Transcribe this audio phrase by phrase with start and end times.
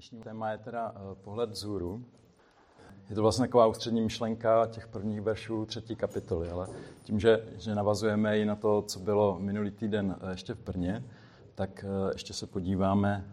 [0.00, 2.04] Dnešní téma je teda eh, pohled vzhůru.
[3.08, 6.68] Je to vlastně taková ústřední myšlenka těch prvních veršů třetí kapitoly, ale
[7.02, 11.04] tím, že, že navazujeme i na to, co bylo minulý týden eh, ještě v Brně,
[11.54, 13.24] tak eh, ještě se podíváme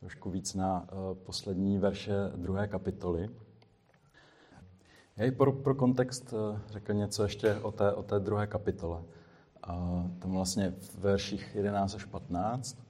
[0.00, 3.30] trošku víc na poslední verše druhé kapitoly.
[5.16, 6.34] Já i pro, pro kontext
[6.68, 9.02] řekl něco ještě o té, o té druhé kapitole.
[10.18, 12.85] Tam vlastně v verších 11 až 15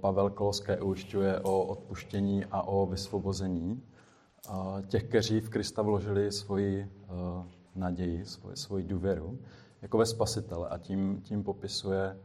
[0.00, 3.82] Pavel Koloské ujišťuje o odpuštění a o vysvobození
[4.86, 6.90] těch, kteří v Krista vložili svoji
[7.74, 9.38] naději, svoji, svoji důvěru,
[9.82, 12.18] jako ve spasitele a tím, tím popisuje,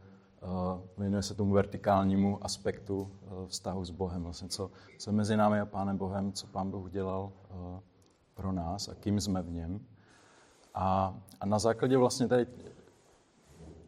[0.98, 3.10] věnuje se tomu vertikálnímu aspektu
[3.46, 7.32] vztahu s Bohem, vlastně co, co mezi námi a Pánem Bohem, co Pán Bůh udělal
[8.34, 9.80] pro nás a kým jsme v něm.
[10.74, 12.46] A, a na základě vlastně tady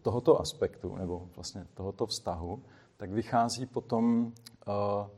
[0.02, 2.62] tohoto aspektu, nebo vlastně tohoto vztahu,
[2.98, 4.74] tak vychází potom uh,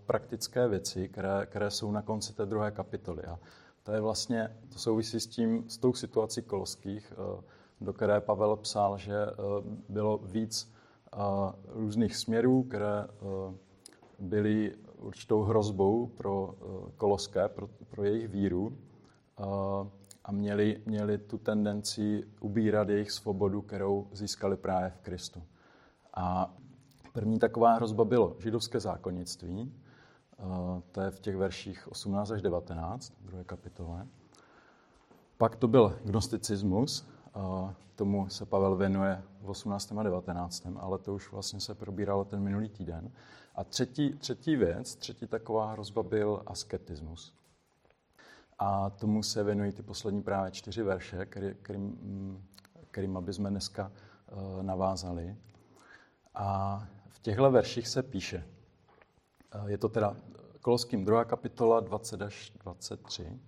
[0.06, 3.22] praktické věci, které, které jsou na konci té druhé kapitoly.
[3.24, 3.38] A
[3.82, 7.40] to je vlastně, to souvisí s tím, s tou situací koloských, uh,
[7.80, 10.72] do které Pavel psal, že uh, bylo víc
[11.68, 13.06] různých směrů, které
[14.18, 16.54] byly určitou hrozbou pro
[16.96, 18.78] koloské, pro, pro jejich víru
[20.24, 25.42] a měli, měli tu tendenci ubírat jejich svobodu, kterou získali právě v Kristu.
[26.14, 26.54] A
[27.12, 29.72] První taková hrozba bylo židovské zákonnictví,
[30.32, 30.42] eh,
[30.92, 34.06] to je v těch verších 18 až 19, v druhé kapitole.
[35.36, 37.08] Pak to byl gnosticismus,
[38.00, 39.98] tomu se Pavel věnuje v 18.
[39.98, 43.12] a 19., ale to už vlastně se probíralo ten minulý týden.
[43.54, 47.34] A třetí, třetí věc, třetí taková hrozba byl asketismus.
[48.58, 52.48] A tomu se věnují ty poslední právě čtyři verše, který, kterým,
[52.90, 55.36] kterým aby jsme dneska eh, navázali.
[56.34, 56.88] A
[57.22, 58.46] těchto verších se píše.
[59.66, 60.16] Je to teda
[60.60, 61.24] Koloským 2.
[61.24, 63.40] kapitola 20 až 23.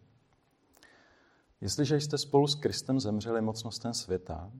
[1.60, 4.52] Jestliže jste spolu s Kristem zemřeli mocnostem světa,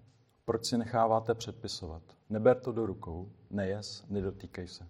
[0.44, 2.02] proč si necháváte předpisovat?
[2.30, 4.88] Neber to do rukou, nejes, nedotýkej se.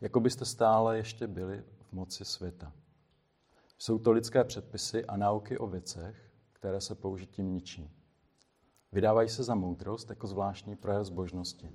[0.00, 2.72] Jako byste stále ještě byli v moci světa.
[3.78, 7.90] Jsou to lidské předpisy a nauky o věcech, které se použitím ničí.
[8.92, 11.70] Vydávají se za moudrost jako zvláštní projev zbožnosti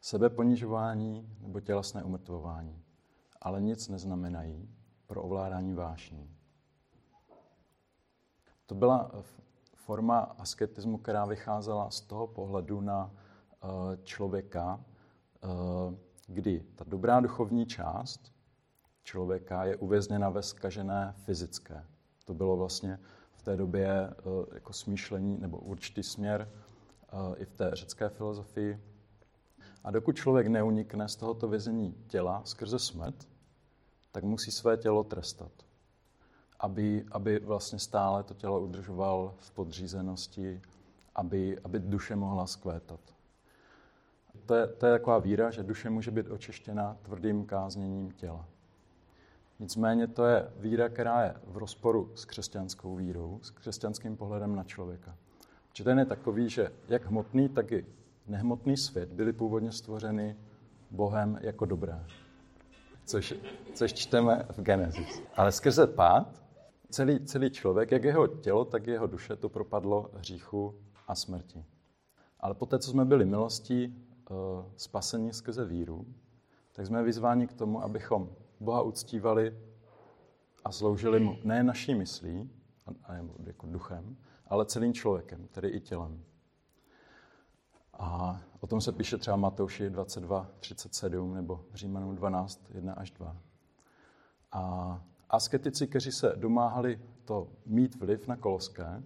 [0.00, 2.82] sebeponižování nebo tělesné umrtvování,
[3.40, 4.68] ale nic neznamenají
[5.06, 6.36] pro ovládání vášní.
[8.66, 9.10] To byla
[9.74, 13.66] forma asketismu, která vycházela z toho pohledu na eh,
[14.02, 14.84] člověka,
[15.44, 15.48] eh,
[16.26, 18.32] kdy ta dobrá duchovní část
[19.02, 21.84] člověka je uvězněna ve skažené fyzické.
[22.24, 22.98] To bylo vlastně
[23.32, 24.14] v té době eh,
[24.54, 26.50] jako smýšlení nebo určitý směr
[27.36, 28.89] i v té řecké filozofii,
[29.84, 33.28] a dokud člověk neunikne z tohoto vězení těla skrze smrt,
[34.12, 35.52] tak musí své tělo trestat,
[36.60, 40.60] aby, aby vlastně stále to tělo udržoval v podřízenosti,
[41.14, 43.00] aby, aby duše mohla skvétat.
[44.46, 48.46] To je, to je taková víra, že duše může být očištěna tvrdým kázněním těla.
[49.58, 54.64] Nicméně to je víra, která je v rozporu s křesťanskou vírou, s křesťanským pohledem na
[54.64, 55.16] člověka.
[55.68, 57.86] Protože ten je takový, že jak hmotný, tak i
[58.26, 60.36] nehmotný svět byly původně stvořeny
[60.90, 62.06] Bohem jako dobré.
[63.04, 63.34] Což,
[63.74, 65.22] což čteme v Genesis.
[65.36, 66.42] Ale skrze pád
[66.90, 70.74] celý, celý člověk, jak jeho tělo, tak jeho duše, to propadlo hříchu
[71.08, 71.64] a smrti.
[72.40, 73.86] Ale poté, co jsme byli milostí
[74.30, 74.36] uh,
[74.76, 76.06] spasení skrze víru,
[76.72, 79.58] tak jsme vyzváni k tomu, abychom Boha uctívali
[80.64, 82.50] a sloužili mu ne naší myslí,
[82.86, 83.16] a, a
[83.46, 84.16] jako duchem,
[84.46, 86.24] ale celým člověkem, tedy i tělem.
[88.00, 93.36] A o tom se píše třeba Matouši 22, 37 nebo Římanům 12, 1 až 2.
[94.52, 99.02] A asketici, kteří se domáhali to mít vliv na koloské,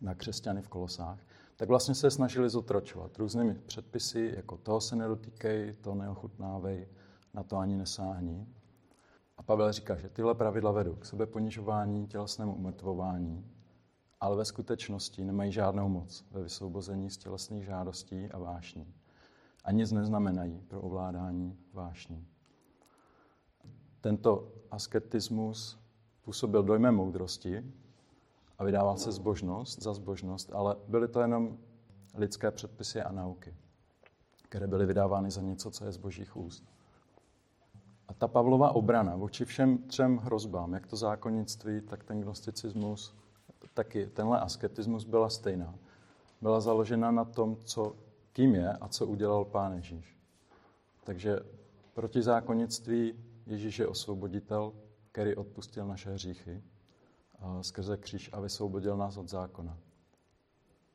[0.00, 1.18] na křesťany v kolosách,
[1.56, 6.88] tak vlastně se snažili zotročovat různými předpisy, jako toho se nedotýkej, to neochutnávej,
[7.34, 8.46] na to ani nesáhni.
[9.36, 13.44] A Pavel říká, že tyhle pravidla vedou k sebeponižování, tělesnému umrtvování,
[14.22, 18.94] ale ve skutečnosti nemají žádnou moc ve vysvobození z tělesných žádostí a vášní.
[19.64, 22.26] A nic neznamenají pro ovládání vášní.
[24.00, 25.78] Tento asketismus
[26.24, 27.72] působil dojmem moudrosti
[28.58, 31.58] a vydával se zbožnost za zbožnost, ale byly to jenom
[32.14, 33.54] lidské předpisy a nauky,
[34.42, 36.64] které byly vydávány za něco, co je z božích úst.
[38.08, 43.21] A ta Pavlova obrana vůči všem třem hrozbám, jak to zákonnictví, tak ten gnosticismus
[43.74, 45.74] taky tenhle asketismus byla stejná.
[46.40, 47.96] Byla založena na tom, co,
[48.32, 50.18] kým je a co udělal Pán Ježíš.
[51.04, 51.40] Takže
[51.94, 53.14] proti zákonnictví
[53.46, 54.72] Ježíš je osvoboditel,
[55.12, 56.62] který odpustil naše hříchy
[57.60, 59.78] skrze kříž a vysvobodil nás od zákona.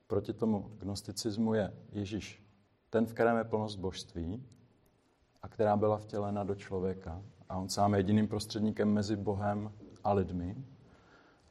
[0.08, 2.44] Proti tomu gnosticismu je Ježíš
[2.90, 4.44] ten, v kterém je plnost božství
[5.42, 7.22] a která byla vtělena do člověka.
[7.50, 9.72] A on sám je jediným prostředníkem mezi Bohem
[10.04, 10.56] a lidmi.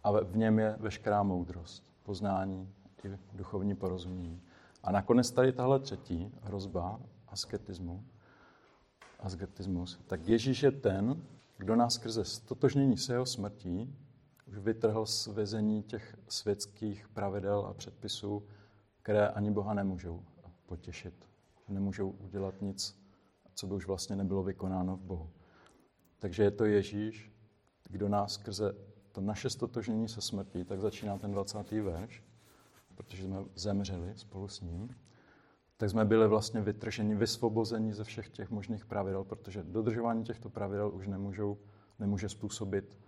[0.07, 2.75] A v něm je veškerá moudrost, poznání
[3.05, 4.43] i duchovní porozumění.
[4.83, 8.05] A nakonec tady tahle třetí hrozba asketismu,
[9.21, 11.23] asketismus, tak Ježíš je ten,
[11.59, 13.97] kdo nás skrze stotožnění s jeho smrtí
[14.47, 18.43] už vytrhl z vězení těch světských pravidel a předpisů,
[19.03, 20.23] které ani Boha nemůžou
[20.67, 21.15] potěšit.
[21.69, 23.03] Nemůžou udělat nic,
[23.55, 25.31] co by už vlastně nebylo vykonáno v Bohu.
[26.19, 27.33] Takže je to Ježíš,
[27.89, 28.75] kdo nás skrze
[29.17, 31.71] to naše stotožnění se smrtí, tak začíná ten 20.
[31.71, 32.23] verš,
[32.95, 34.97] protože jsme zemřeli spolu s ním,
[35.77, 40.91] tak jsme byli vlastně vytrženi, vysvobozeni ze všech těch možných pravidel, protože dodržování těchto pravidel
[40.95, 41.59] už nemůžou,
[41.99, 42.99] nemůže způsobit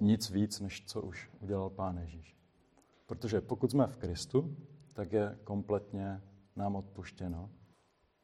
[0.00, 2.36] nic víc, než co už udělal Pán Ježíš.
[3.06, 4.56] Protože pokud jsme v Kristu,
[4.92, 6.22] tak je kompletně
[6.56, 7.50] nám odpuštěno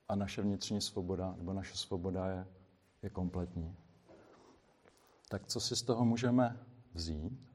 [0.08, 2.46] a naše vnitřní svoboda, nebo naše svoboda je,
[3.02, 3.76] je kompletní.
[5.28, 6.65] Tak co si z toho můžeme
[6.96, 7.50] vzít?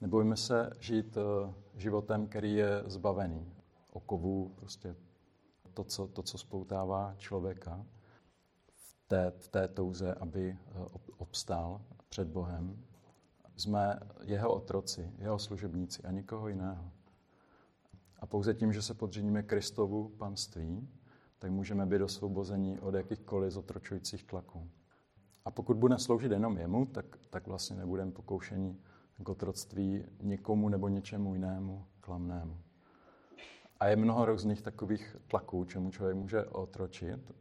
[0.00, 3.52] Nebojme se žít eh, životem, který je zbavený
[3.90, 4.96] okovů, prostě
[5.74, 7.86] to, co, to, co spoutává člověka
[8.66, 10.84] v té, v té touze, aby eh,
[11.16, 12.84] obstál před Bohem.
[13.56, 16.90] Jsme jeho otroci, jeho služebníci a nikoho jiného.
[18.18, 20.88] A pouze tím, že se podřiníme Kristovu panství,
[21.38, 24.70] tak můžeme být osvobozeni od jakýchkoliv zotročujících tlaků.
[25.44, 28.80] A pokud budeme sloužit jenom jemu, tak, tak vlastně nebudeme pokoušení
[29.18, 32.58] k otroctví nikomu nebo něčemu jinému klamnému.
[33.80, 37.32] A je mnoho různých takových tlaků, čemu člověk může otročit.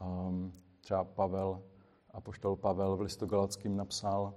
[0.00, 1.62] Um, třeba Pavel,
[2.10, 4.34] apoštol Pavel v listu Galackým napsal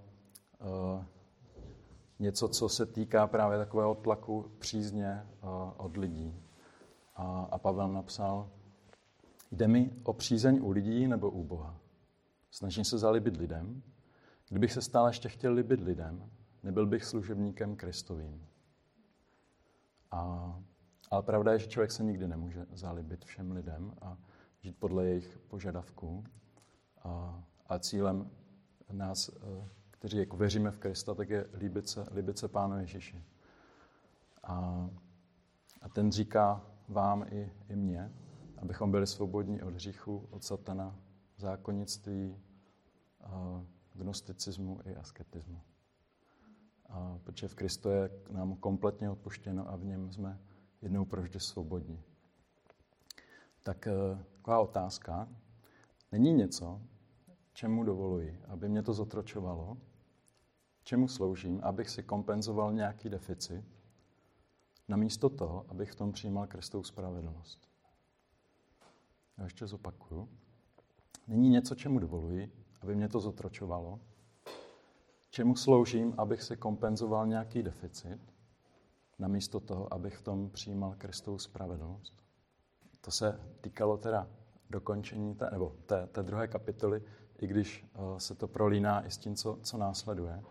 [0.60, 1.04] uh,
[2.20, 6.42] něco, co se týká právě takového tlaku přízně uh, od lidí.
[7.16, 8.50] A, a Pavel napsal,
[9.52, 11.79] jde mi o přízeň u lidí nebo u Boha.
[12.52, 13.84] Snažím se zalibit lidem.
[14.50, 16.30] Kdybych se stále ještě chtěl libit lidem,
[16.64, 18.48] nebyl bych služebníkem Kristovým.
[20.12, 20.56] A,
[21.12, 24.18] ale pravda je, že člověk se nikdy nemůže zalibit všem lidem a
[24.62, 26.24] žít podle jejich požadavků.
[27.04, 28.30] A, a cílem
[28.92, 33.24] nás, eh, kteří jako věříme v Krista, tak je líbit se, líbit se Pánu Ježíši.
[34.44, 34.90] A,
[35.82, 38.12] a ten říká vám i, i mně,
[38.58, 40.96] abychom byli svobodní od hříchu, od satana,
[41.40, 42.38] zákonnictví,
[43.94, 45.62] gnosticismu i asketismu.
[46.90, 50.40] A protože v Kristu je nám kompletně odpuštěno a v něm jsme
[50.82, 52.04] jednou provždy svobodní.
[53.64, 53.92] Tak e,
[54.36, 55.30] taková otázka.
[56.12, 56.82] Není něco,
[57.54, 59.78] čemu dovoluji, aby mě to zotročovalo,
[60.84, 63.66] čemu sloužím, abych si kompenzoval nějaký deficit,
[64.88, 67.70] namísto toho, abych v tom přijímal Kristovou spravedlnost.
[69.38, 70.30] Já ještě zopakuju.
[71.30, 74.00] Není něco, čemu dovoluji, aby mě to zotročovalo,
[75.30, 78.20] čemu sloužím, abych si kompenzoval nějaký deficit,
[79.20, 82.14] namísto toho, abych v tom přijímal Kristovu spravedlnost.
[83.02, 84.28] To se týkalo teda
[84.70, 87.04] dokončení té, nebo té, té druhé kapitoly,
[87.40, 90.44] i když uh, se to prolíná i s tím, co, co následuje.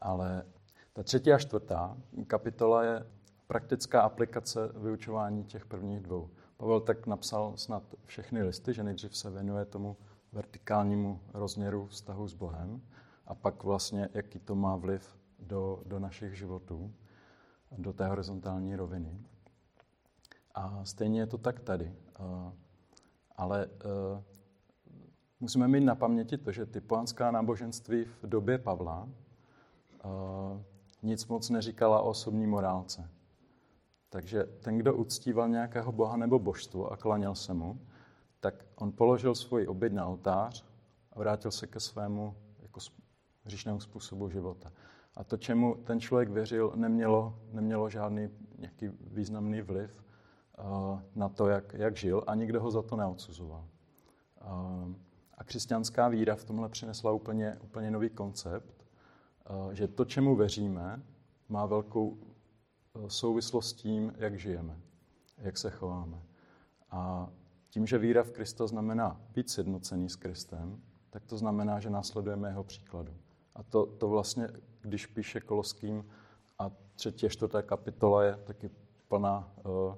[0.00, 0.44] Ale
[0.92, 3.06] ta třetí a čtvrtá kapitola je
[3.46, 6.30] praktická aplikace vyučování těch prvních dvou.
[6.58, 9.96] Pavel tak napsal snad všechny listy, že nejdřív se věnuje tomu
[10.32, 12.82] vertikálnímu rozměru vztahu s Bohem
[13.26, 16.94] a pak vlastně, jaký to má vliv do, do našich životů,
[17.78, 19.20] do té horizontální roviny.
[20.54, 21.94] A stejně je to tak tady.
[23.36, 23.68] Ale e,
[25.40, 30.08] musíme mít na paměti to, že ty pohanská náboženství v době Pavla e,
[31.02, 33.17] nic moc neříkala o osobní morálce.
[34.10, 37.80] Takže ten, kdo uctíval nějakého boha nebo božstvo a klaněl se mu,
[38.40, 40.64] tak on položil svůj oběd na oltář
[41.12, 42.80] a vrátil se ke svému jako
[43.44, 44.72] hříšnému způsobu života.
[45.16, 50.02] A to, čemu ten člověk věřil, nemělo, nemělo žádný nějaký významný vliv
[50.58, 53.64] uh, na to, jak, jak žil a nikdo ho za to neodsuzoval.
[54.44, 54.92] Uh,
[55.34, 58.86] a křesťanská víra v tomhle přinesla úplně, úplně nový koncept,
[59.50, 61.02] uh, že to, čemu věříme,
[61.48, 62.18] má velkou
[63.08, 64.80] souvislost s tím, jak žijeme,
[65.38, 66.22] jak se chováme.
[66.90, 67.30] A
[67.70, 72.48] tím, že víra v Krista znamená být sjednocený s Kristem, tak to znamená, že následujeme
[72.48, 73.14] jeho příkladu.
[73.54, 74.48] A to, to vlastně,
[74.80, 76.04] když píše Koloským
[76.58, 78.70] a třetí a čtvrtá kapitola je taky
[79.08, 79.94] plná uh,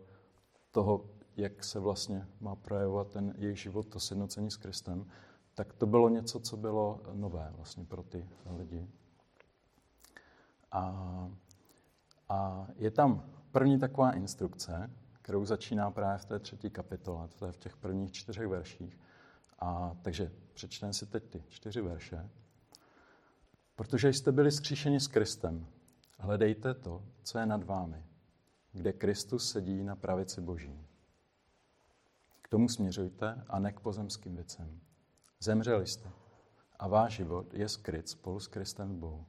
[0.70, 1.04] toho,
[1.36, 5.10] jak se vlastně má projevovat ten jejich život, to sjednocení s Kristem,
[5.54, 8.88] tak to bylo něco, co bylo nové vlastně pro ty lidi.
[10.72, 11.30] A,
[12.30, 17.52] a je tam první taková instrukce, kterou začíná právě v té třetí kapitole, to je
[17.52, 18.98] v těch prvních čtyřech verších.
[19.58, 22.28] A takže přečteme si teď ty čtyři verše.
[23.76, 25.66] Protože jste byli skříšeni s Kristem,
[26.18, 28.04] hledejte to, co je nad vámi,
[28.72, 30.86] kde Kristus sedí na pravici Boží.
[32.42, 34.80] K tomu směřujte a ne k pozemským věcem.
[35.40, 36.10] Zemřeli jste
[36.78, 39.26] a váš život je skryt spolu s Kristem v Bohu.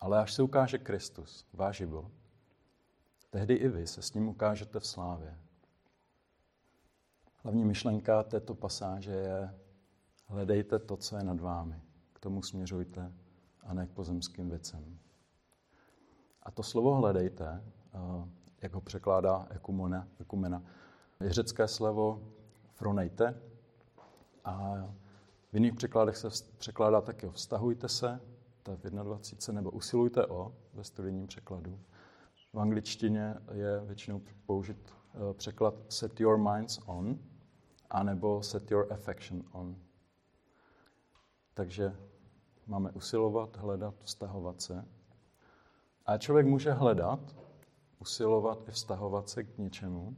[0.00, 2.12] Ale až se ukáže Kristus, váš život,
[3.30, 5.38] tehdy i vy se s ním ukážete v slávě.
[7.42, 9.54] Hlavní myšlenka této pasáže je
[10.26, 11.82] hledejte to, co je nad vámi.
[12.12, 13.12] K tomu směřujte
[13.62, 14.98] a ne k pozemským věcem.
[16.42, 17.64] A to slovo hledejte,
[17.94, 18.28] eh,
[18.62, 20.62] jak ho překládá ekumena, ekumena
[21.20, 22.22] je řecké slovo
[22.74, 23.40] fronejte
[24.44, 24.74] a
[25.52, 26.28] v jiných překladech se
[26.58, 28.20] překládá taky vztahujte se,
[28.68, 31.80] je v 21, nebo usilujte o ve studijním překladu.
[32.52, 37.18] V angličtině je většinou použit eh, překlad set your minds on,
[37.90, 39.76] anebo set your affection on.
[41.54, 41.96] Takže
[42.66, 44.84] máme usilovat, hledat, vztahovat se.
[46.06, 47.36] A člověk může hledat,
[47.98, 50.16] usilovat i vztahovat se k něčemu,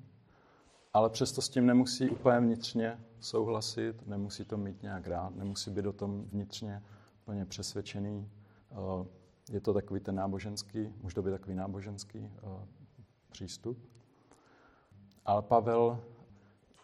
[0.92, 5.86] ale přesto s tím nemusí úplně vnitřně souhlasit, nemusí to mít nějak rád, nemusí být
[5.86, 6.82] o tom vnitřně
[7.24, 8.30] plně přesvědčený.
[8.70, 8.74] Eh,
[9.50, 12.66] je to takový ten náboženský, může to být takový náboženský eh,
[13.30, 13.78] přístup.
[15.24, 16.04] Ale Pavel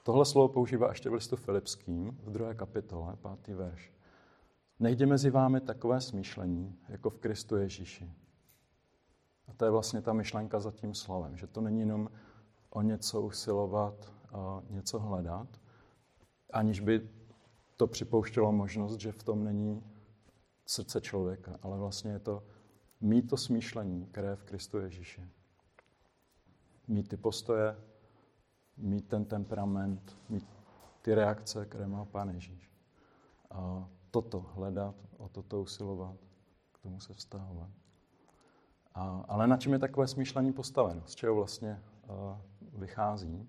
[0.03, 3.93] tohle slovo používá ještě v listu Filipským v druhé kapitole, pátý verš.
[4.81, 8.13] Nejde mezi vámi takové smýšlení, jako v Kristu Ježíši.
[9.49, 12.11] A to je vlastně ta myšlenka za tím slovem, že to není jenom
[12.71, 15.49] o něco usilovat, a něco hledat,
[16.53, 17.09] aniž by
[17.77, 19.83] to připouštělo možnost, že v tom není
[20.69, 22.43] srdce člověka, ale vlastně je to
[23.01, 25.29] mít to smýšlení, které je v Kristu Ježíši.
[26.89, 27.77] Mít ty postoje,
[28.77, 30.47] mít ten temperament, mít
[31.03, 32.71] ty reakce, které má Pán Ježíš.
[33.51, 36.17] A toto hledat, o toto usilovat,
[36.73, 37.71] k tomu se vztahovat.
[38.95, 41.03] A, ale na čem je takové smýšlení postaveno?
[41.07, 42.37] Z čeho vlastně uh,
[42.81, 43.49] vychází?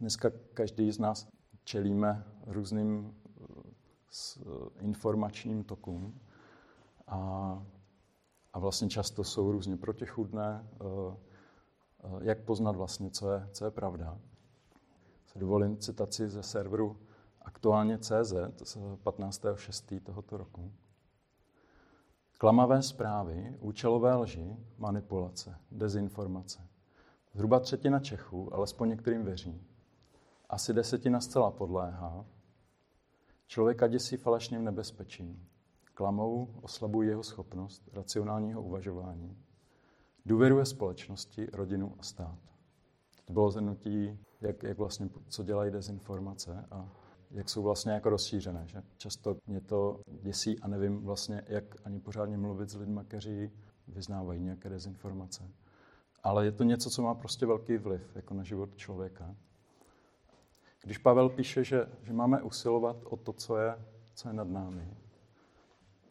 [0.00, 1.28] Dneska každý z nás
[1.64, 3.14] čelíme různým
[4.10, 4.38] s
[4.80, 6.20] informačním tokům
[7.06, 7.62] a,
[8.52, 11.14] a vlastně často jsou různě protichudné, uh,
[12.22, 14.18] jak poznat vlastně, co je, co je pravda.
[15.26, 16.96] Se dovolím citaci ze serveru
[17.42, 18.34] aktuálně CZ
[18.64, 20.00] z 15.6.
[20.00, 20.72] tohoto roku.
[22.38, 26.68] Klamavé zprávy, účelové lži, manipulace, dezinformace.
[27.34, 29.62] Zhruba třetina Čechů, alespoň některým věří.
[30.48, 32.24] Asi desetina zcela podléhá.
[33.46, 35.48] Člověka děsí falešným nebezpečím.
[35.94, 39.36] Klamou oslabují jeho schopnost racionálního uvažování.
[40.26, 42.38] Důvěruje společnosti, rodinu a stát.
[43.24, 46.92] To bylo zhrnutí, jak, jak vlastně, co dělají dezinformace a
[47.30, 48.62] jak jsou vlastně jako rozšířené.
[48.66, 48.82] Že?
[48.96, 53.50] Často mě to děsí a nevím vlastně, jak ani pořádně mluvit s lidmi, kteří
[53.88, 55.50] vyznávají nějaké dezinformace.
[56.22, 59.36] Ale je to něco, co má prostě velký vliv jako na život člověka.
[60.82, 63.78] Když Pavel píše, že, že máme usilovat o to, co je,
[64.14, 64.88] co je nad námi,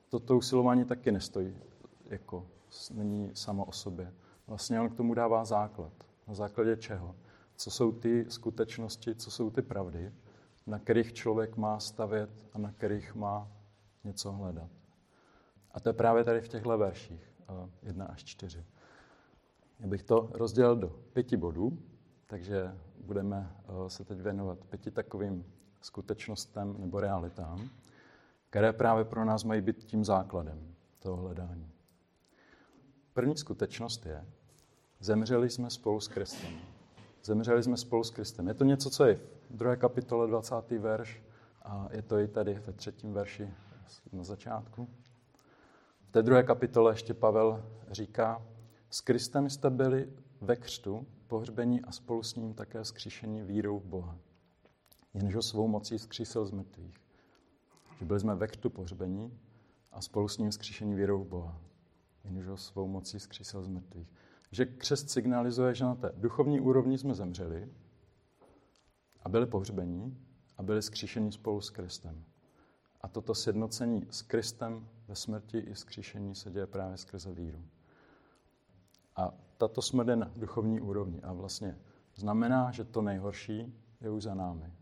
[0.10, 1.58] toto usilování taky nestojí,
[2.06, 2.48] jako
[2.94, 4.14] není samo o sobě.
[4.48, 5.94] Vlastně on k tomu dává základ.
[6.28, 7.16] Na základě čeho?
[7.56, 10.14] Co jsou ty skutečnosti, co jsou ty pravdy,
[10.68, 13.52] na kterých člověk má stavět a na kterých má
[14.04, 14.70] něco hledat.
[15.72, 17.34] A to je právě tady v těchto verších,
[17.84, 18.66] 1 až 4.
[19.80, 21.78] Já bych to rozdělil do pěti bodů,
[22.26, 25.46] takže budeme eh, se teď věnovat pěti takovým
[25.82, 27.70] skutečnostem nebo realitám,
[28.50, 31.72] které právě pro nás mají být tím základem toho hledání.
[33.14, 34.26] První skutečnost je,
[35.00, 36.52] zemřeli jsme spolu s Kristem.
[37.24, 38.48] Zemřeli jsme spolu s Kristem.
[38.48, 39.16] Je to něco, co je
[39.50, 40.72] v druhé kapitole 20.
[40.72, 41.24] verš
[41.64, 43.50] a je to i tady ve třetím verši
[44.14, 44.90] na začátku.
[46.08, 48.42] V té druhé kapitole ještě Pavel říká,
[48.90, 50.10] s Kristem jste byli
[50.46, 54.18] ve křtu, pohřbení a spolu s ním také skříšení vírou v Boha.
[55.14, 56.96] Jenže svou mocí skřísil z mrtvých.
[58.00, 59.40] Že byli jsme ve křtu pohřbení
[59.92, 61.62] a spolu s ním skříšení vírou v Boha.
[62.24, 64.14] Jenže svou mocí skřísil z mrtvých.
[64.52, 67.70] Že křest signalizuje, že na té duchovní úrovni jsme zemřeli
[69.22, 70.18] a byli pohřbení
[70.58, 72.24] a byli skříšení spolu s Kristem.
[73.02, 77.64] A toto sjednocení s Kristem ve smrti i skříšení se děje právě skrze víru.
[79.16, 81.78] A tato smrt je na duchovní úrovni a vlastně
[82.16, 84.74] znamená, že to nejhorší je už za námi.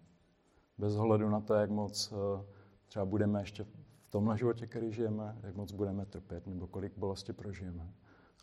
[0.77, 2.45] Bez ohledu na to, jak moc eh,
[2.85, 3.69] třeba budeme ještě v
[4.09, 7.93] tomhle životě, který žijeme, jak moc budeme trpět, nebo kolik bolesti prožijeme.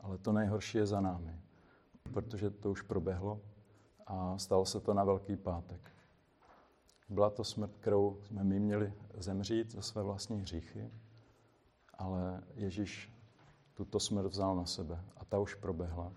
[0.01, 1.41] Ale to nejhorší je za námi,
[2.13, 3.41] protože to už proběhlo
[4.07, 5.91] a stalo se to na Velký pátek.
[7.09, 10.91] Byla to smrt, kterou jsme my měli zemřít za své vlastní hříchy,
[11.95, 13.20] ale Ježíš
[13.81, 16.13] tuto smrt vzal na sebe a ta už proběhla.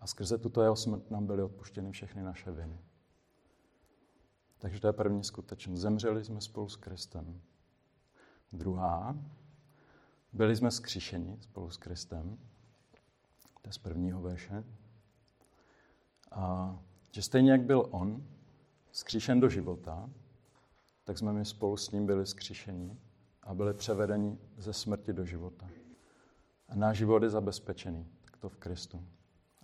[0.00, 2.78] A skrze tuto jeho smrt nám byly odpuštěny všechny naše viny.
[4.58, 5.80] Takže to je první skutečnost.
[5.80, 7.40] Zemřeli jsme spolu s Kristem.
[8.52, 9.16] Druhá,
[10.32, 12.38] byli jsme skříšeni spolu s Kristem.
[13.62, 14.64] To je z prvního verše.
[16.30, 16.78] A
[17.12, 18.26] že stejně jak byl on
[18.92, 20.10] skříšen do života,
[21.04, 22.98] tak jsme my spolu s ním byli skříšeni
[23.42, 25.68] a byli převedeni ze smrti do života.
[26.68, 29.04] A náš život je zabezpečený, tak to v Kristu.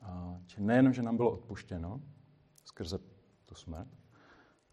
[0.02, 2.00] A nejenom, že nám bylo odpuštěno
[2.64, 2.98] skrze
[3.44, 3.88] tu smrt,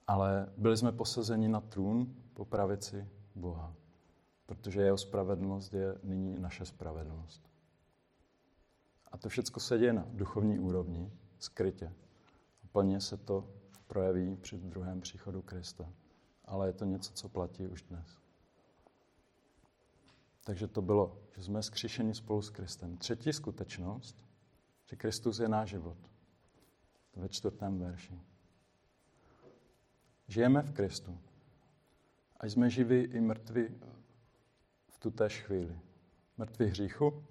[0.07, 3.75] ale byli jsme posazeni na trůn po pravici Boha,
[4.45, 7.49] protože jeho spravedlnost je nyní naše spravedlnost.
[9.11, 11.93] A to všechno se děje na duchovní úrovni, skrytě.
[12.71, 13.49] Plně se to
[13.87, 15.89] projeví při druhém příchodu Krista.
[16.45, 18.20] Ale je to něco, co platí už dnes.
[20.43, 22.97] Takže to bylo, že jsme skříšeni spolu s Kristem.
[22.97, 24.17] Třetí skutečnost,
[24.85, 25.97] že Kristus je náš život.
[27.15, 28.21] Ve čtvrtém verši.
[30.27, 31.17] Žijeme v Kristu.
[32.39, 33.67] A jsme živí i mrtví
[34.87, 35.79] v tuté chvíli.
[36.37, 37.23] Mrtví hříchu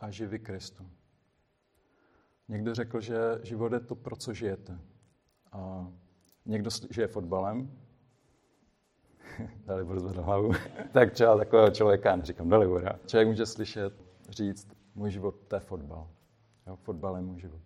[0.00, 0.90] a živí Kristu.
[2.48, 4.78] Někdo řekl, že život je to, pro co žijete.
[5.52, 5.92] A
[6.46, 7.81] někdo žije fotbalem,
[9.66, 10.52] dali budu zvedl hlavu,
[10.92, 13.94] tak třeba takového člověka, neříkám dali hora, člověk může slyšet,
[14.28, 16.08] říct, můj život to je fotbal.
[16.66, 17.60] Jo, fotbal je můj život.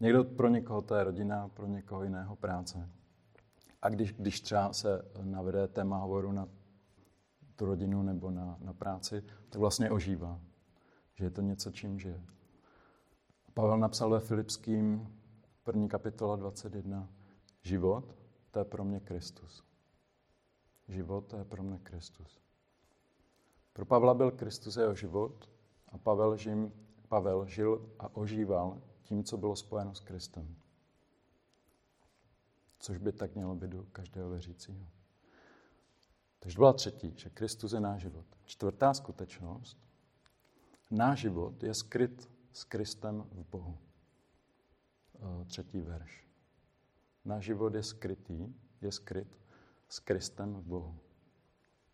[0.00, 2.88] Někdo, pro někoho to je rodina, pro někoho jiného práce.
[3.82, 6.48] A když, když třeba se navede téma hovoru na
[7.56, 10.40] tu rodinu nebo na, na práci, tak vlastně ožívá.
[11.14, 12.20] Že je to něco, čím žije.
[13.54, 15.08] Pavel napsal ve Filipským
[15.64, 17.08] první kapitola 21.
[17.62, 18.16] Život,
[18.50, 19.69] to je pro mě Kristus.
[20.90, 22.40] Život, je pro mě Kristus.
[23.72, 25.50] Pro Pavla byl Kristus jeho život
[25.88, 26.72] a Pavel, žim,
[27.08, 30.56] Pavel žil a ožíval tím, co bylo spojeno s Kristem.
[32.78, 34.86] Což by tak mělo být do každého věřícího.
[36.38, 38.26] Takže byla třetí, že Kristus je náš život.
[38.44, 39.78] Čtvrtá skutečnost.
[40.90, 43.78] Náš život je skryt s Kristem v Bohu.
[45.14, 46.26] Eh, třetí verš.
[47.24, 49.39] Náš život je skrytý, je skryt
[49.90, 50.98] s Kristem v Bohu.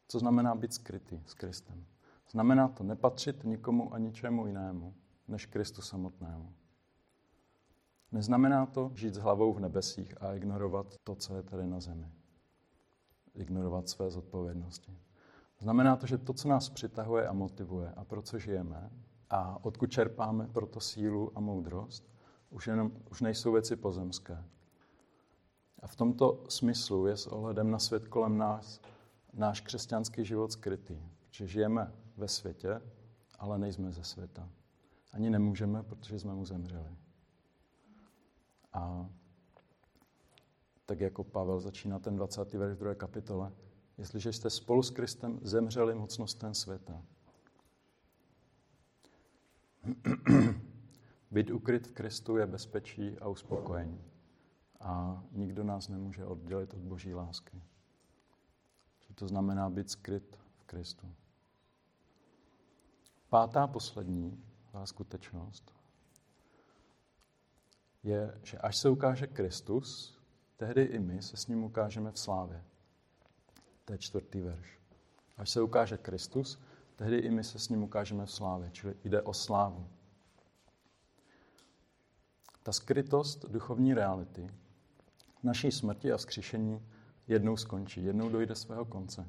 [0.09, 1.87] Co znamená být skrytý s Kristem?
[2.31, 4.95] Znamená to nepatřit nikomu a ničemu jinému,
[5.29, 6.53] než Kristu samotnému.
[8.13, 12.07] Neznamená to žít s hlavou v nebesích a ignorovat to, co je tady na zemi.
[13.35, 14.99] Ignorovat své zodpovědnosti.
[15.59, 18.91] Znamená to, že to, co nás přitahuje a motivuje a pro co žijeme
[19.31, 22.11] a odkud čerpáme proto sílu a moudrost,
[22.51, 24.45] už, jenom, už nejsou věci pozemské.
[25.79, 28.81] A v tomto smyslu je s ohledem na svět kolem nás
[29.33, 31.03] náš křesťanský život skrytý.
[31.21, 32.83] Protože žijeme ve světě,
[33.39, 34.49] ale nejsme ze světa.
[35.13, 36.97] Ani nemůžeme, protože jsme mu zemřeli.
[38.73, 39.11] A
[40.87, 42.55] tak jako Pavel začíná ten 20.
[42.55, 43.53] verš v druhé kapitole,
[43.99, 47.03] jestliže jste spolu s Kristem zemřeli mocnostem světa.
[51.31, 54.16] Být ukryt v Kristu je bezpečí a uspokojení.
[54.87, 57.63] A nikdo nás nemůže oddělit od boží lásky.
[59.01, 61.15] Že to znamená být skryt v Kristu.
[63.29, 64.45] Pátá poslední
[64.85, 65.75] skutečnost
[68.03, 70.19] je, že až se ukáže Kristus,
[70.57, 72.65] tehdy i my se s ním ukážeme v slávě.
[73.85, 74.81] To je čtvrtý verš.
[75.37, 76.59] Až se ukáže Kristus,
[76.97, 79.89] tehdy i my se s ním ukážeme v slávě, čili jde o slávu.
[82.63, 84.51] Ta skrytost duchovní reality
[85.43, 86.83] naší smrti a vzkříšení
[87.27, 89.29] jednou skončí, jednou dojde svého konce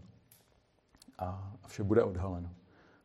[1.17, 2.55] a vše bude odhaleno.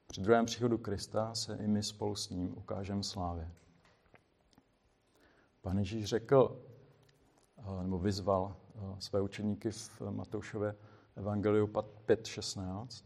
[0.07, 3.51] Při druhém příchodu Krista se i my spolu s ním ukážeme slávě.
[5.61, 6.63] Pan Ježíš řekl,
[7.59, 10.75] eh, nebo vyzval eh, své učeníky v Matoušově
[11.17, 13.05] Evangeliu 5.16,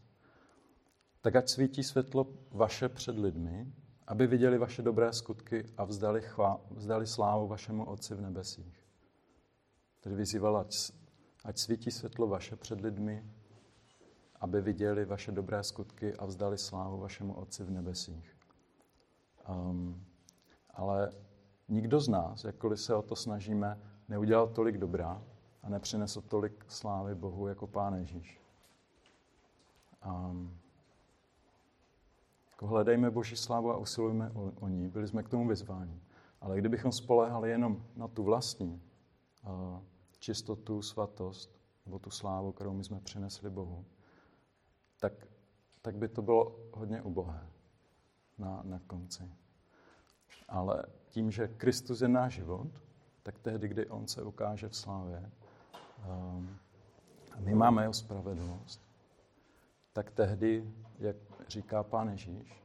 [1.21, 3.73] tak ať svítí světlo vaše před lidmi,
[4.07, 8.86] aby viděli vaše dobré skutky a vzdali, chvá, vzdali slávu vašemu Otci v nebesích.
[10.07, 10.75] Tedy vyzýval, ať,
[11.43, 13.25] ať svítí světlo vaše před lidmi,
[14.39, 18.35] aby viděli vaše dobré skutky a vzdali slávu vašemu Otci v nebesích.
[19.49, 20.05] Um,
[20.69, 21.11] ale
[21.67, 25.23] nikdo z nás, jakkoliv se o to snažíme, neudělal tolik dobrá,
[25.63, 28.41] a nepřinesl tolik slávy Bohu jako Pán Ježíš.
[30.05, 30.57] Um,
[32.51, 34.87] jako hledejme Boží slávu a usilujme o, o ní.
[34.87, 36.01] Byli jsme k tomu vyzváni.
[36.41, 38.81] Ale kdybychom spolehali jenom na tu vlastní
[39.43, 39.79] uh,
[40.19, 43.85] čistotu, svatost, nebo tu slávu, kterou my jsme přinesli Bohu,
[44.99, 45.13] tak,
[45.81, 47.49] tak by to bylo hodně ubohé
[48.37, 49.31] na, na konci.
[50.47, 52.67] Ale tím, že Kristus je náš život,
[53.23, 55.31] tak tehdy, kdy On se ukáže v slávě,
[56.09, 56.59] um,
[57.31, 58.81] a my máme jeho spravedlnost,
[59.93, 61.15] tak tehdy, jak
[61.47, 62.63] říká Pán Ježíš,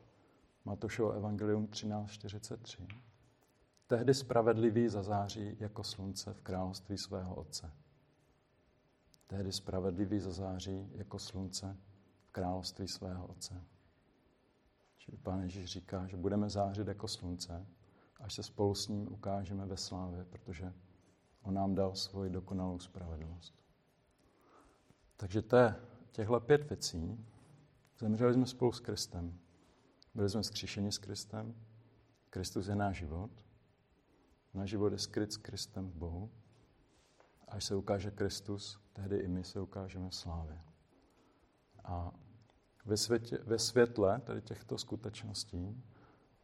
[0.65, 2.87] Matoušovo evangelium 13.43,
[3.93, 7.73] tehdy spravedlivý zazáří jako slunce v království svého Otce.
[9.27, 11.77] Tehdy spravedlivý zazáří jako slunce
[12.25, 13.65] v království svého Otce.
[14.99, 17.67] Čili Pán Ježíš říká, že budeme zářit jako slunce,
[18.21, 20.73] až se spolu s ním ukážeme ve slávě, protože
[21.43, 23.55] on nám dal svoji dokonalou spravedlnost.
[25.17, 25.75] Takže je
[26.11, 27.27] těchto pět věcí.
[27.99, 29.39] Zemřeli jsme spolu s Kristem.
[30.15, 31.55] Byli jsme zkříšeni s Kristem.
[32.31, 33.52] Kristus je náš život.
[34.55, 36.31] Náš život je skryt s Kristem v Bohu.
[37.49, 40.61] Až se ukáže Kristus, tehdy i my se ukážeme v slávě.
[41.85, 42.13] A
[42.85, 45.83] ve, světě, ve světle tady těchto skutečností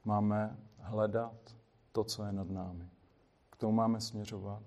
[0.05, 1.57] máme hledat
[1.93, 2.91] to, co je nad námi.
[3.51, 4.63] K tomu máme směřovat,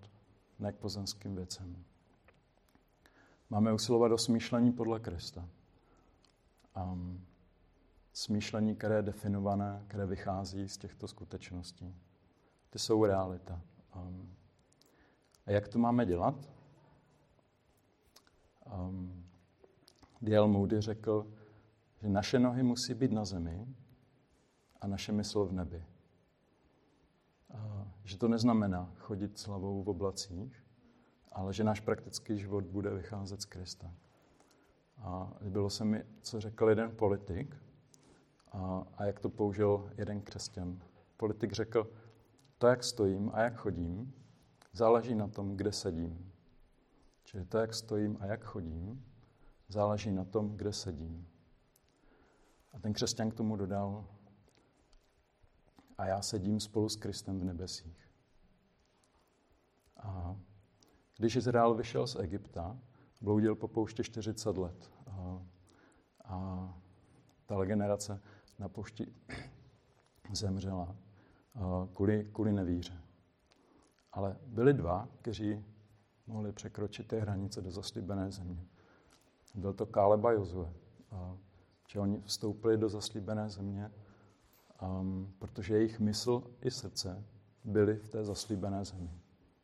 [0.60, 1.84] ne k pozemským věcem.
[3.50, 5.50] Máme usilovat o smýšlení podle Krista.
[6.84, 7.26] Um,
[8.14, 11.96] smýšlení, které je definované, které vychází z těchto skutečností.
[12.72, 13.62] Ty jsou realita.
[13.96, 14.36] Um,
[15.46, 16.36] a jak to máme dělat?
[18.76, 19.26] Um,
[20.22, 20.48] D.L.
[20.48, 21.28] Moody řekl,
[22.02, 23.68] že naše nohy musí být na zemi
[24.82, 25.86] a naše mysl v nebi.
[27.54, 30.64] A že to neznamená chodit slavou v oblacích,
[31.32, 33.94] ale že náš praktický život bude vycházet z Krista.
[34.98, 37.56] A líbilo se mi, co řekl jeden politik
[38.52, 40.82] a, a jak to použil jeden křesťan.
[41.18, 41.92] Politik řekl,
[42.62, 44.13] to, jak stojím a jak chodím,
[44.74, 46.32] záleží na tom, kde sedím.
[47.24, 49.06] Čili to, jak stojím a jak chodím,
[49.67, 51.28] záleží na tom, kde sedím.
[52.74, 54.06] A ten křesťan k tomu dodal,
[55.97, 58.10] a já sedím spolu s Kristem v nebesích.
[59.97, 60.38] A
[61.17, 62.78] když Izrael vyšel z Egypta,
[63.21, 64.91] bloudil po poušti 40 let.
[65.08, 65.45] A,
[66.26, 66.80] a
[67.45, 68.21] ta generace
[68.60, 69.13] na poušti
[70.32, 70.95] zemřela
[71.94, 73.02] kvůli, kvůli nevíře.
[74.12, 75.66] Ale byli dva, kteří
[76.28, 78.66] mohli překročit ty hranice do zaslíbené země.
[79.56, 80.74] Byl to Káleba Jozue.
[81.88, 83.92] Že oni vstoupili do zaslíbené země,
[84.82, 87.24] um, protože jejich mysl i srdce
[87.64, 89.12] byly v té zaslíbené zemi.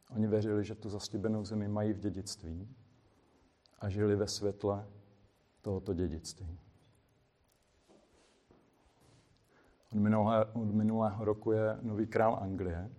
[0.09, 2.75] Oni věřili, že tu zaslíbenou zemi mají v dědictví
[3.79, 4.87] a žili ve světle
[5.61, 6.59] tohoto dědictví.
[9.91, 12.91] Od minulého, od minulého roku je nový král Anglie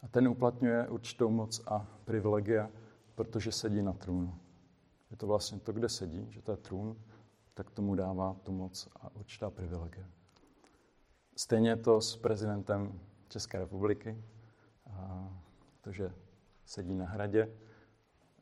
[0.00, 2.70] a ten uplatňuje určitou moc a privilegia,
[3.14, 4.38] protože sedí na trůnu.
[5.10, 6.96] Je to vlastně to, kde sedí, že to je trůn,
[7.54, 10.06] tak tomu dává tu moc a určitá privilegia.
[11.36, 14.24] Stejně to s prezidentem České republiky,
[15.80, 16.14] protože
[16.64, 17.56] sedí na hradě,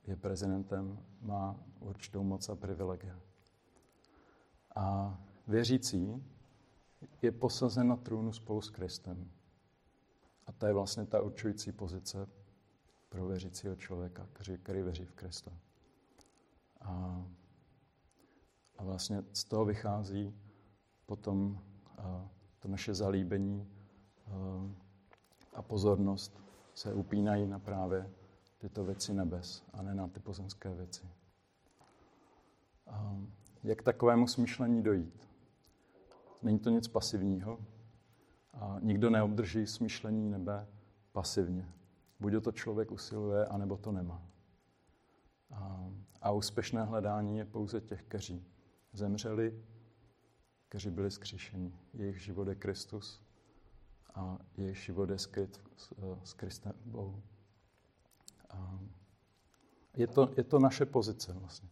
[0.07, 3.21] je prezidentem, má určitou moc a privilegia.
[4.77, 6.25] A věřící
[7.23, 9.31] je posazen na trůnu spolu s Kristem.
[10.47, 12.29] A to je vlastně ta určující pozice
[13.09, 15.51] pro věřícího člověka, který, který věří v Krista.
[16.81, 17.25] A,
[18.79, 20.35] a vlastně z toho vychází
[21.07, 21.61] potom
[21.99, 23.69] a, to naše zalíbení
[24.27, 24.31] a,
[25.55, 26.41] a pozornost
[26.75, 28.11] se upínají na právě
[28.59, 31.09] tyto věci nebes a ne na ty pozemské věci.
[32.87, 33.17] A
[33.63, 35.30] jak takovému smýšlení dojít?
[36.43, 37.59] Není to nic pasivního.
[38.53, 40.67] A nikdo neobdrží smýšlení nebe
[41.13, 41.73] pasivně.
[42.21, 44.23] Buď to člověk usiluje, anebo to nemá.
[45.51, 45.91] A,
[46.23, 48.45] a úspěšné hledání je pouze těch, kteří
[48.93, 49.65] zemřeli,
[50.69, 51.73] kteří byli zkříšeni.
[51.95, 53.21] Jejich život je Kristus
[54.15, 55.93] a jejich život je skryt s,
[56.25, 57.23] s Kristem Bohu.
[58.51, 58.81] A
[59.97, 61.69] je, to, je to naše pozice vlastně.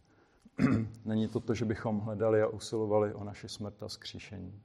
[1.05, 4.61] Není to to, že bychom hledali a usilovali o naši smrt a skříšení.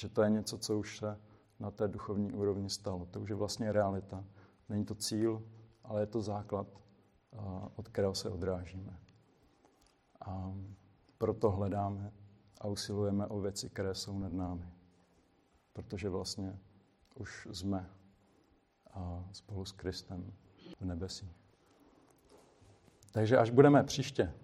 [0.00, 1.20] Že to je něco, co už se
[1.60, 3.06] na té duchovní úrovni stalo.
[3.10, 4.24] To už je vlastně realita.
[4.68, 5.42] Není to cíl,
[5.84, 6.66] ale je to základ,
[7.76, 8.98] od kterého se odrážíme.
[10.26, 10.54] A
[11.18, 12.12] proto hledáme
[12.60, 14.68] a usilujeme o věci, které jsou nad námi.
[15.72, 16.58] Protože vlastně
[17.14, 17.90] už jsme
[19.32, 20.32] spolu s Kristem
[20.80, 21.36] v nebesích.
[23.12, 24.34] Takže až budeme příště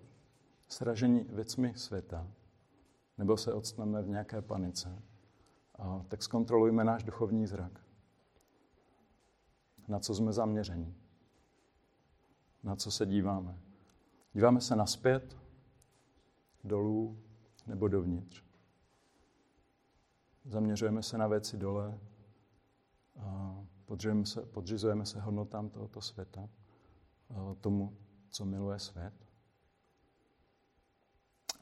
[0.68, 2.26] sražení věcmi světa,
[3.18, 5.02] nebo se odstneme v nějaké panice,
[6.09, 7.81] tak zkontrolujme náš duchovní zrak.
[9.88, 10.96] Na co jsme zaměření?
[12.62, 13.59] Na co se díváme?
[14.33, 15.37] Díváme se naspět,
[16.64, 17.18] dolů
[17.66, 18.44] nebo dovnitř.
[20.44, 21.98] Zaměřujeme se na věci dole,
[23.20, 26.48] a podřizujeme se, podřizujeme se hodnotám tohoto světa,
[27.61, 27.96] tomu,
[28.31, 29.27] co miluje svět.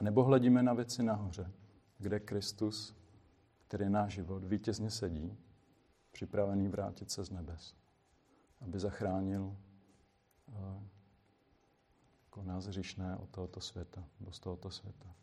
[0.00, 1.52] Nebo hledíme na věci nahoře,
[1.98, 2.96] kde Kristus,
[3.66, 5.36] který je náš život, vítězně sedí,
[6.12, 7.74] připravený vrátit se z nebes,
[8.60, 9.56] aby zachránil
[12.36, 15.14] jako nás hříšné od tohoto světa, nebo z tohoto světa.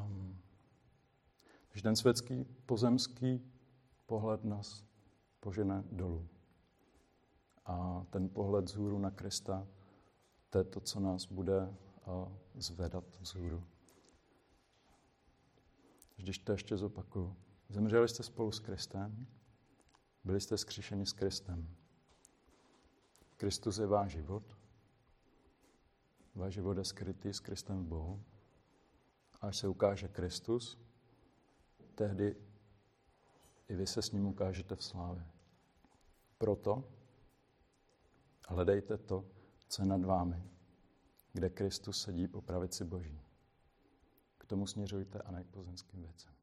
[0.00, 0.38] Um,
[1.68, 3.40] takže ten světský pozemský
[4.06, 4.84] pohled nás
[5.40, 6.28] požene dolů.
[7.66, 9.66] A ten pohled zhůru na Krista,
[10.50, 11.74] to je to, co nás bude
[12.54, 13.64] zvedat vzhůru.
[16.16, 17.36] Když to ještě zopakuju.
[17.68, 19.26] Zemřeli jste spolu s Kristem,
[20.24, 21.76] byli jste skříšeni s Kristem.
[23.36, 24.56] Kristus je váš život.
[26.34, 28.24] Váš život je skrytý s Kristem v Bohu.
[29.40, 30.78] Až se ukáže Kristus,
[31.94, 32.36] tehdy
[33.68, 35.26] i vy se s ním ukážete v slávě.
[36.38, 36.84] Proto
[38.48, 39.24] hledejte to,
[39.68, 40.53] co je nad vámi,
[41.34, 43.20] kde Kristus sedí po pravici Boží.
[44.38, 46.33] K tomu směřujte a ne k pozemským věcem.